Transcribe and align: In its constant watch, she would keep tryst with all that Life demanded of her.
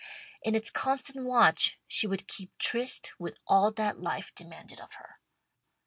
In 0.41 0.55
its 0.55 0.71
constant 0.71 1.27
watch, 1.27 1.77
she 1.87 2.07
would 2.07 2.27
keep 2.27 2.57
tryst 2.57 3.11
with 3.19 3.37
all 3.45 3.71
that 3.73 3.99
Life 3.99 4.33
demanded 4.33 4.79
of 4.79 4.93
her. 4.93 5.19